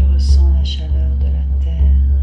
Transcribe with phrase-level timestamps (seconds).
[0.00, 2.19] Je ressens la chaleur de la terre.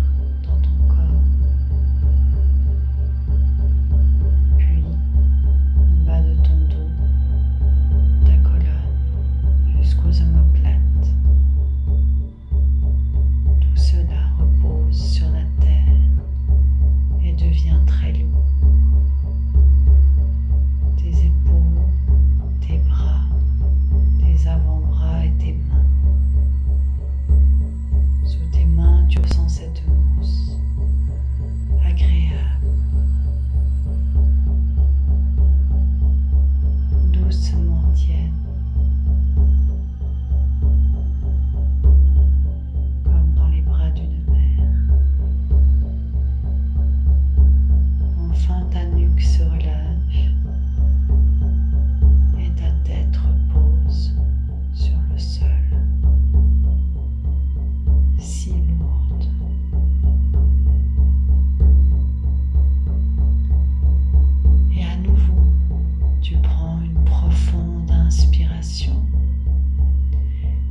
[68.18, 69.06] l'inspiration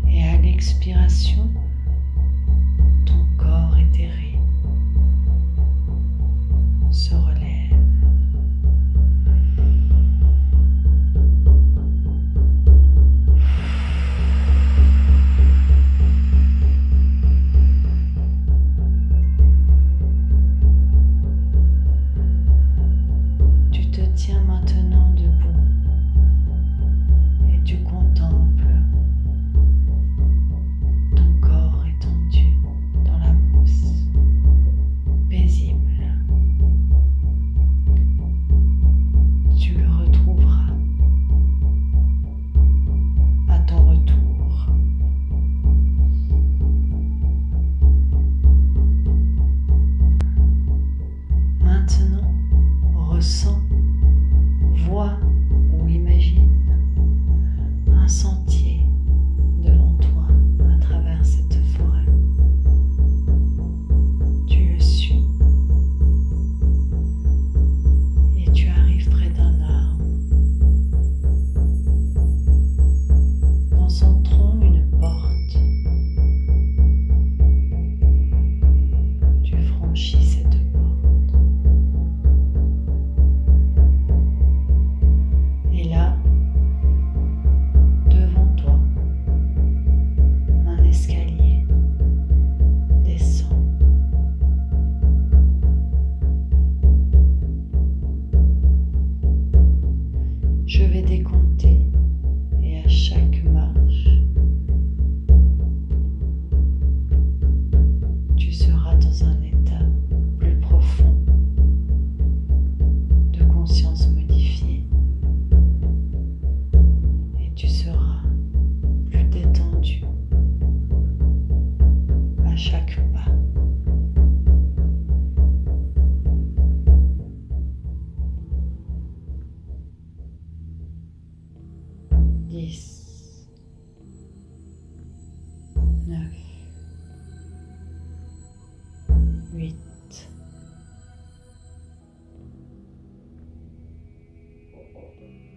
[0.08, 1.48] et à l'expiration,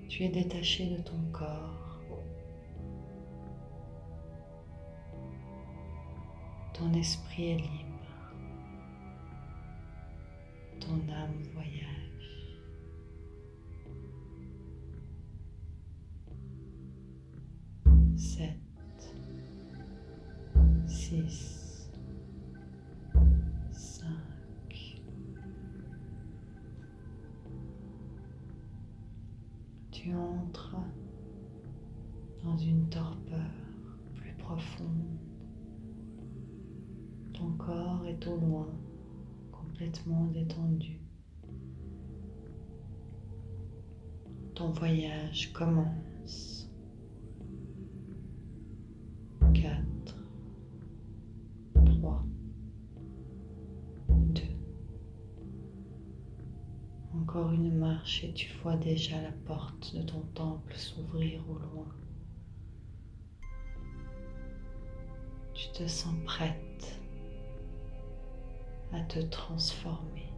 [0.10, 2.00] Tu es détaché de ton corps.
[6.74, 8.34] Ton esprit est libre.
[10.80, 11.19] Ton âme
[57.48, 61.88] une marche et tu vois déjà la porte de ton temple s'ouvrir au loin.
[65.54, 67.00] Tu te sens prête
[68.92, 70.32] à te transformer.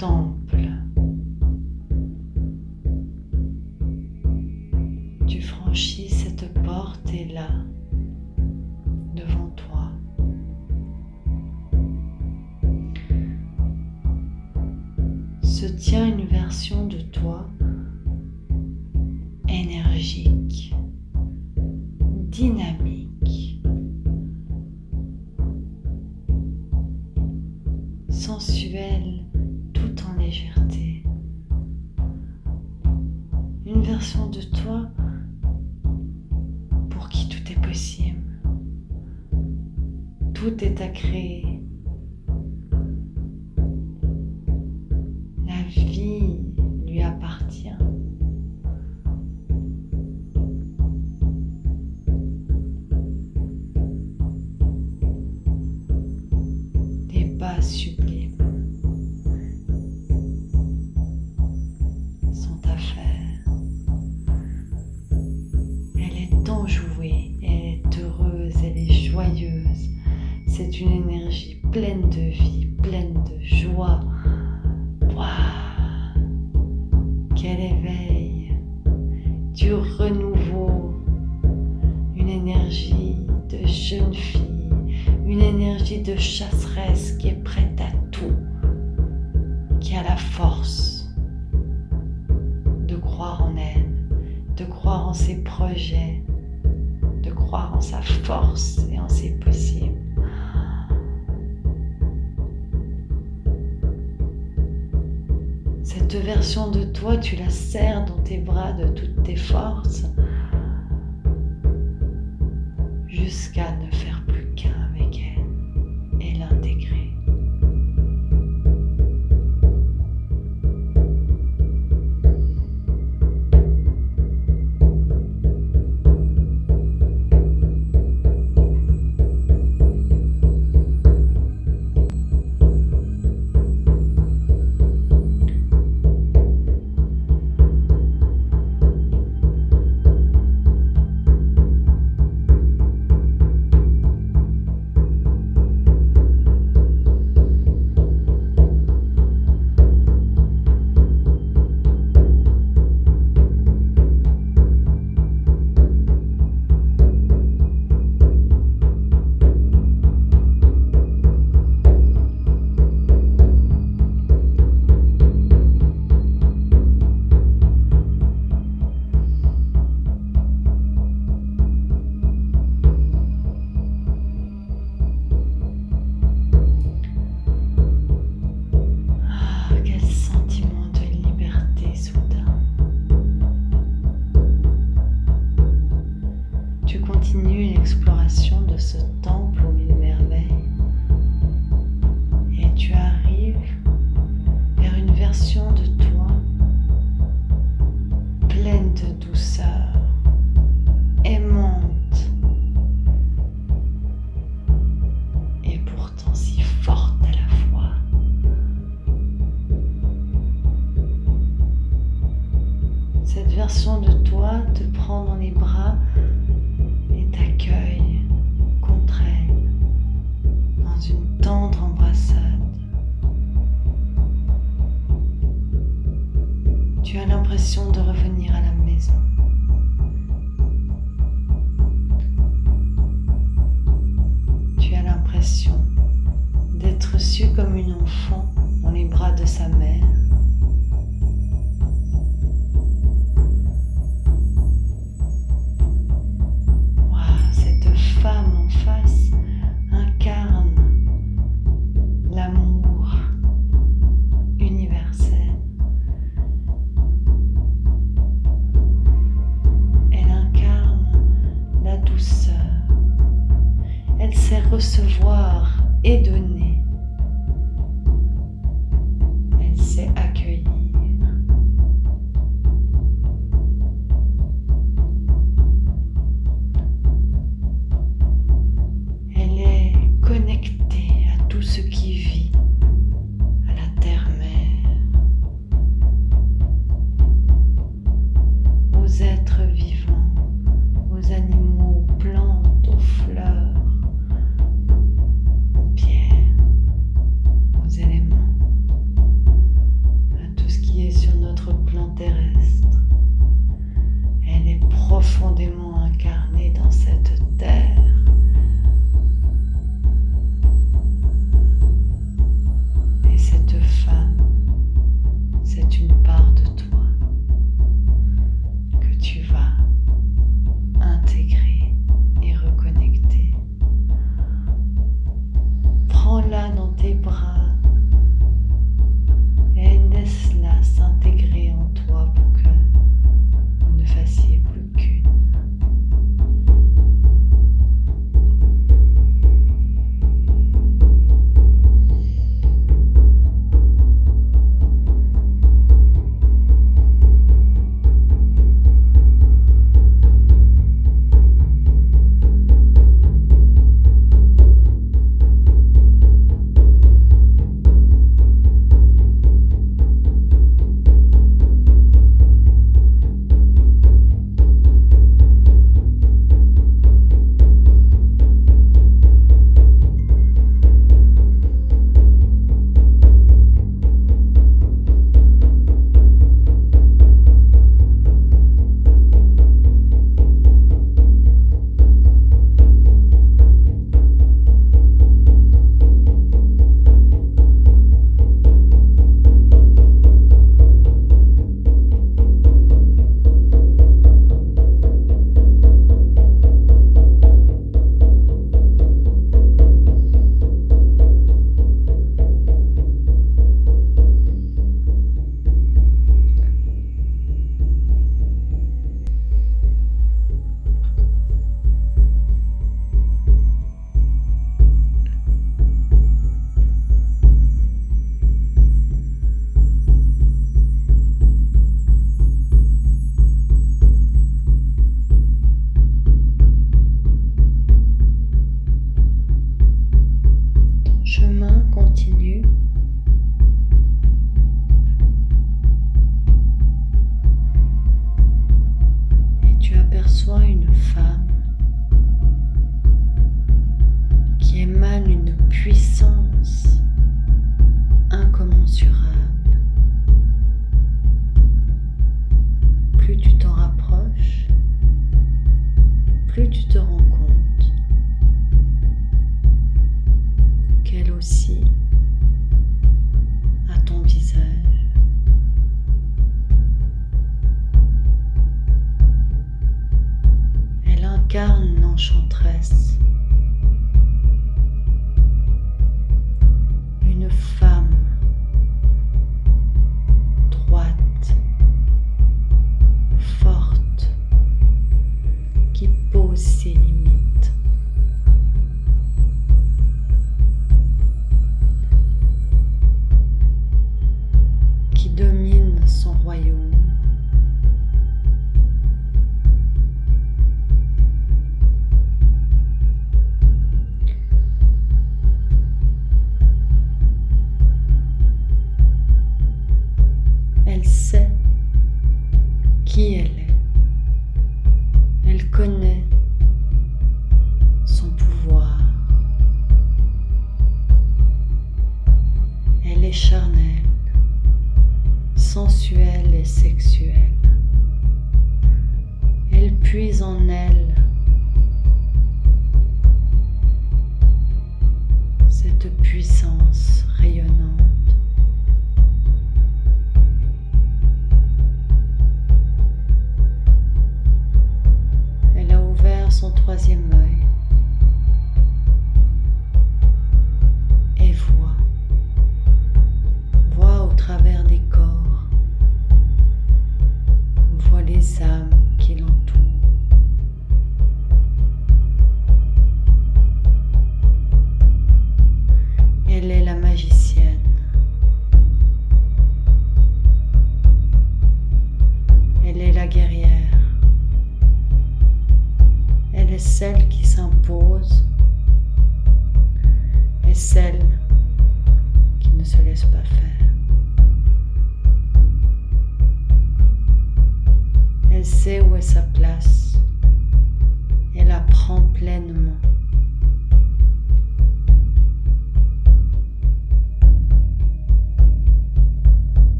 [0.00, 0.70] temple.
[5.28, 7.48] Tu franchis cette porte et là,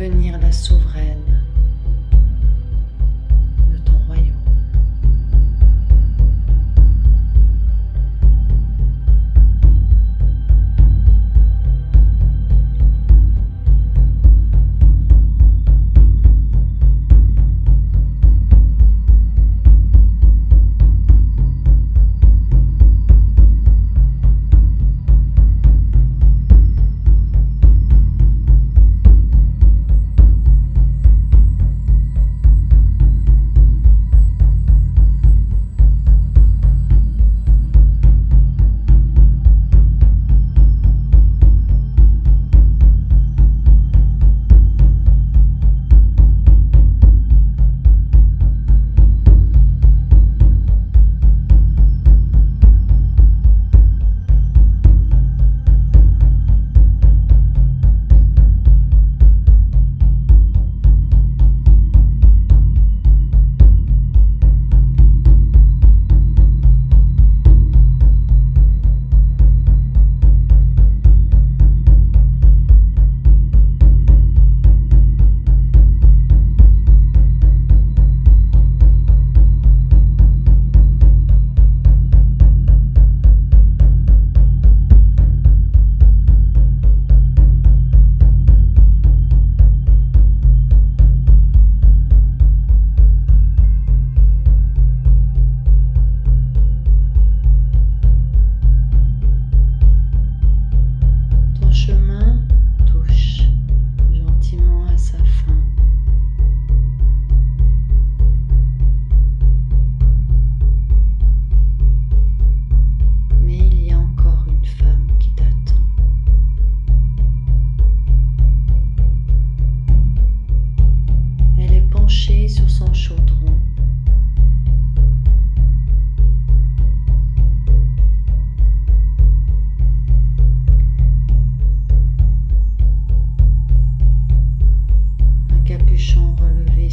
[0.00, 1.39] devenir la souveraine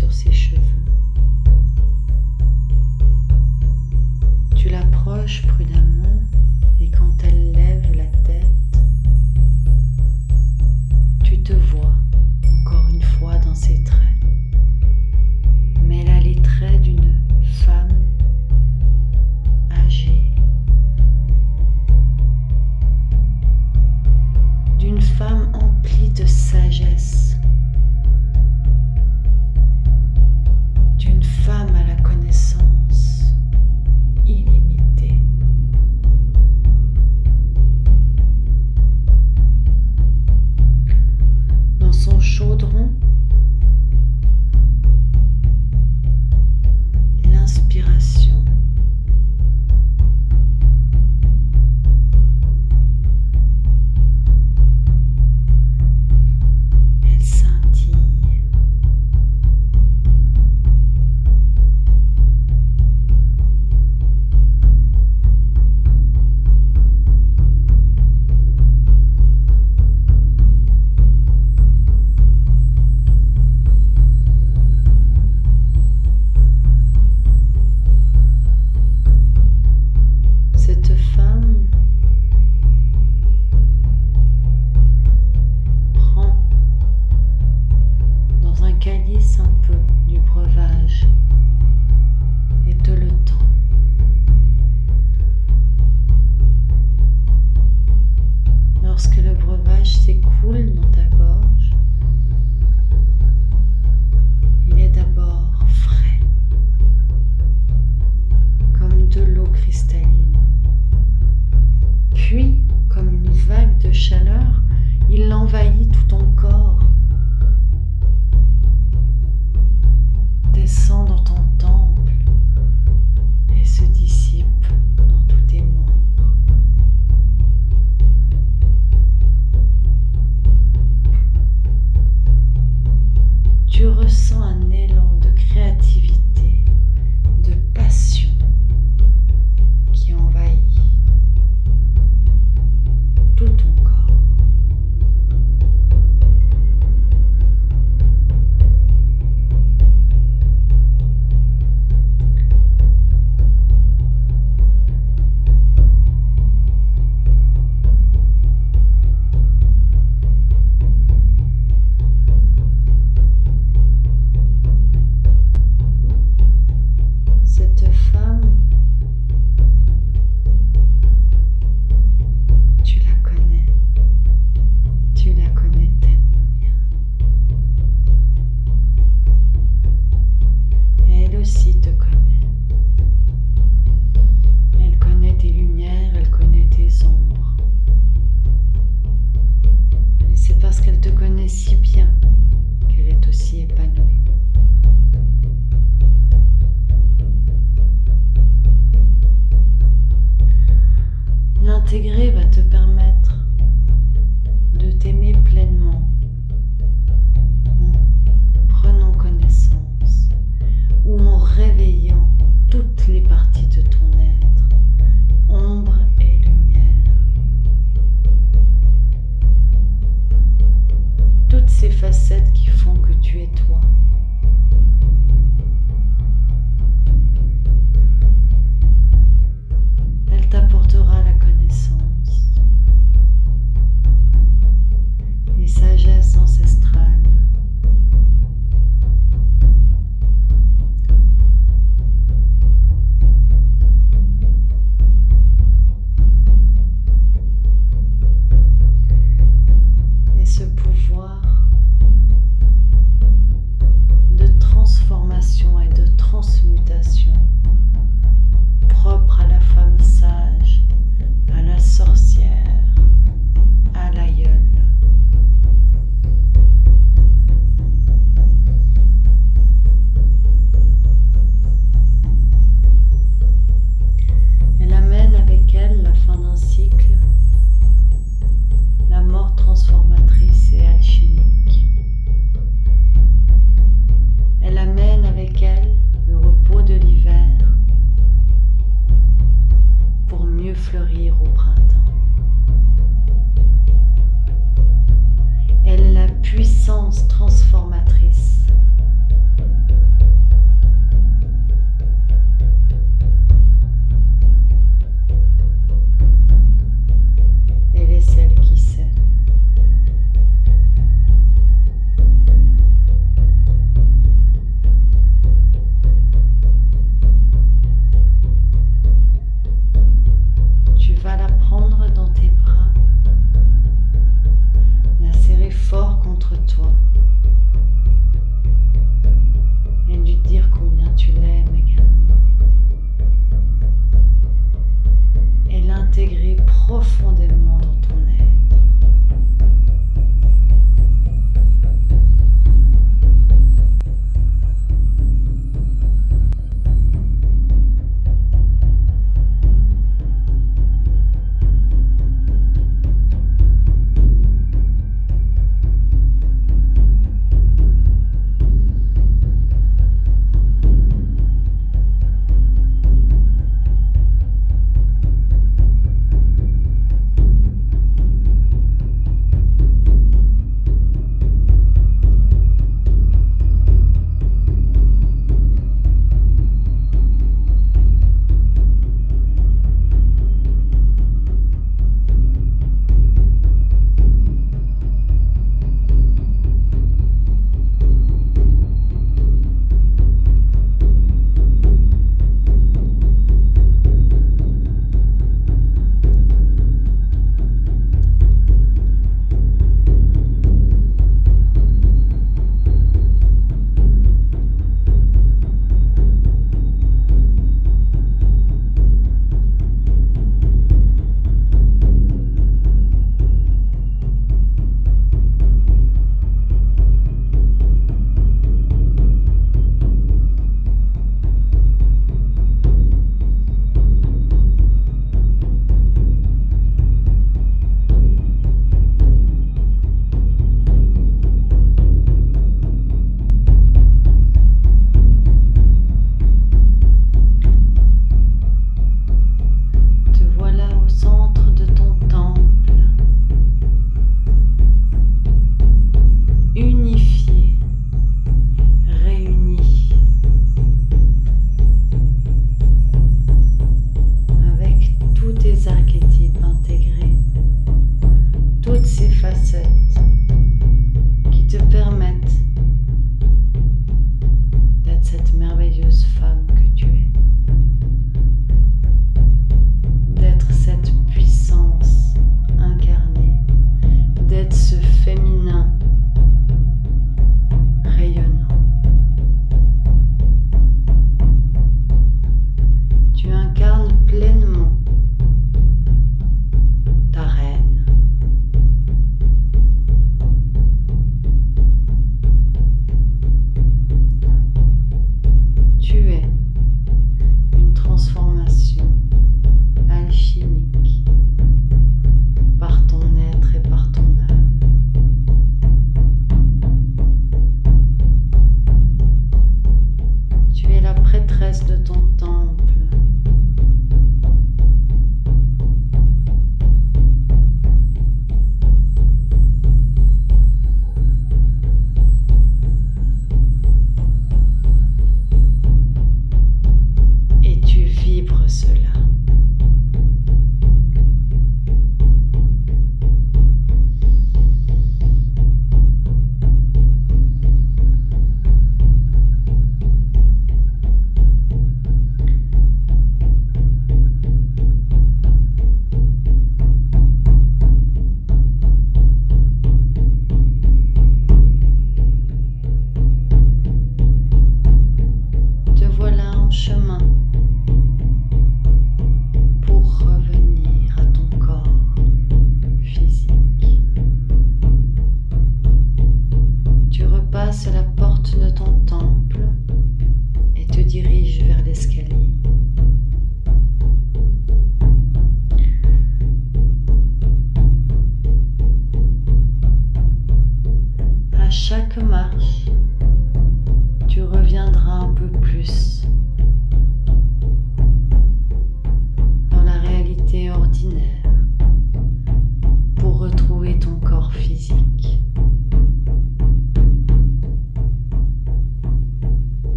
[0.00, 0.79] sur ses cheveux.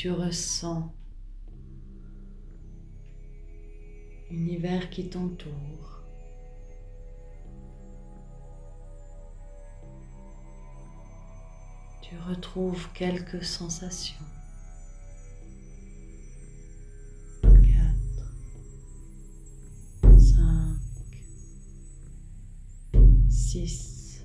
[0.00, 0.94] Tu ressens
[4.30, 6.02] l'univers qui t'entoure.
[12.00, 14.24] Tu retrouves quelques sensations.
[17.42, 18.32] Quatre,
[20.18, 20.80] cinq,
[23.28, 24.24] six.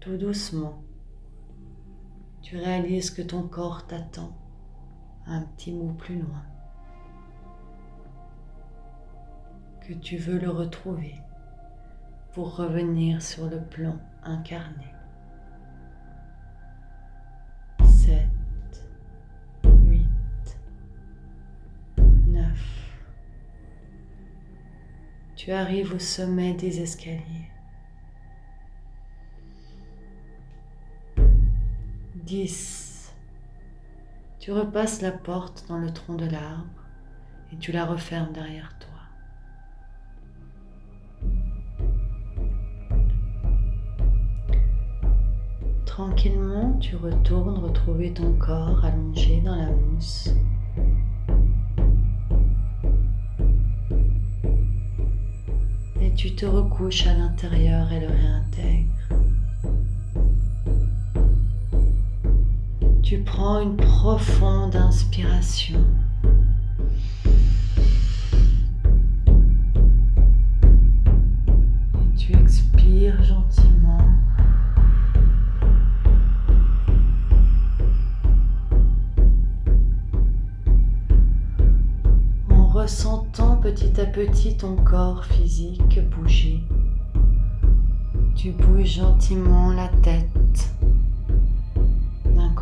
[0.00, 0.84] Tout doucement,
[2.52, 4.30] tu réalises que ton corps t'attend
[5.26, 6.44] un petit mot plus loin,
[9.80, 11.14] que tu veux le retrouver
[12.34, 14.84] pour revenir sur le plan incarné.
[17.86, 18.28] 7,
[19.64, 20.06] 8,
[22.26, 22.92] 9.
[25.36, 27.48] Tu arrives au sommet des escaliers.
[32.24, 33.12] 10.
[34.38, 36.66] Tu repasses la porte dans le tronc de l'arbre
[37.52, 38.88] et tu la refermes derrière toi.
[45.84, 50.30] Tranquillement, tu retournes retrouver ton corps allongé dans la mousse.
[56.00, 58.91] Et tu te recouches à l'intérieur et le réintègres.
[63.12, 65.84] Tu prends une profonde inspiration.
[71.94, 73.98] Et tu expires gentiment.
[82.48, 86.64] En ressentant petit à petit ton corps physique bouger.
[88.36, 90.72] Tu bouges gentiment la tête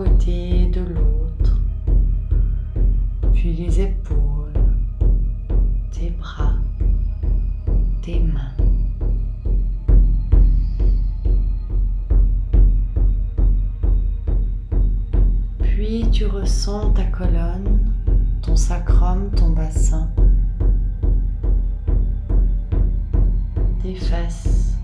[0.04, 1.60] de l'autre,
[3.34, 4.64] puis les épaules,
[5.90, 6.54] tes bras,
[8.00, 8.56] tes mains.
[15.58, 17.92] Puis tu ressens ta colonne,
[18.40, 20.08] ton sacrum, ton bassin,
[23.82, 24.78] tes fesses,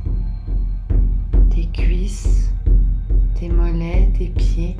[1.48, 2.52] tes cuisses,
[3.38, 4.76] tes mollets, tes pieds,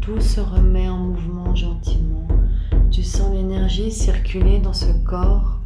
[0.00, 2.26] tout se remet en mouvement gentiment.
[2.90, 5.60] Tu sens l'énergie circuler dans ce corps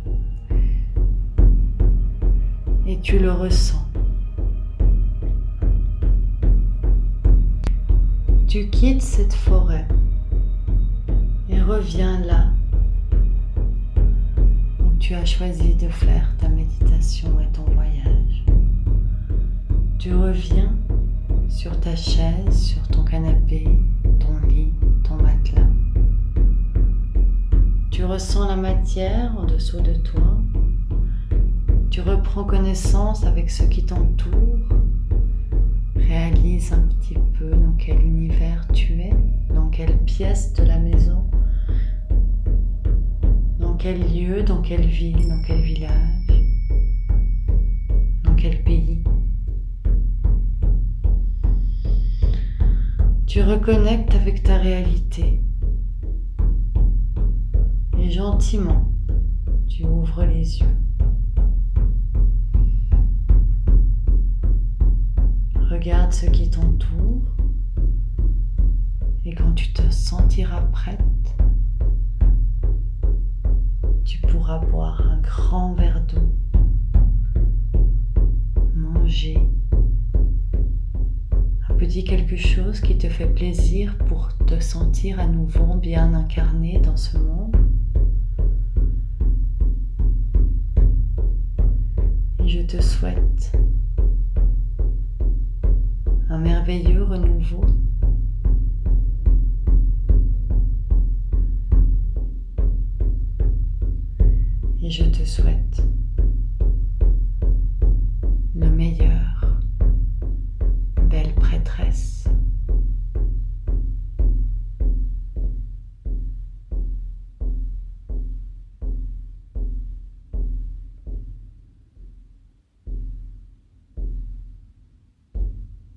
[2.87, 3.85] et tu le ressens.
[8.49, 9.87] Tu quittes cette forêt
[11.49, 12.47] et reviens là
[14.81, 18.45] où tu as choisi de faire ta méditation et ton voyage.
[19.99, 20.75] Tu reviens
[21.49, 23.65] sur ta chaise, sur ton canapé,
[24.21, 24.73] ton lit,
[25.03, 25.69] ton matelas.
[27.91, 30.39] Tu ressens la matière en dessous de toi.
[31.91, 34.59] Tu reprends connaissance avec ce qui t'entoure.
[35.97, 39.13] Réalise un petit peu dans quel univers tu es,
[39.55, 41.25] dans quelle pièce de la maison,
[43.59, 46.45] dans quel lieu, dans quelle ville, dans quel village,
[48.25, 48.94] dans quel pays.
[53.45, 55.43] Reconnectes avec ta réalité.
[57.99, 58.91] Et gentiment,
[59.69, 60.67] tu ouvres les yeux.
[65.71, 67.23] Regarde ce qui t'entoure.
[69.27, 71.01] Et quand tu te sentiras prête,
[74.05, 76.29] tu pourras boire un grand verre d'eau,
[78.75, 79.39] manger
[81.85, 86.97] petit quelque chose qui te fait plaisir pour te sentir à nouveau bien incarné dans
[86.97, 87.55] ce monde.
[92.43, 93.53] Et je te souhaite
[96.31, 97.67] un merveilleux renouveau.
[104.83, 105.64] Et je te souhaite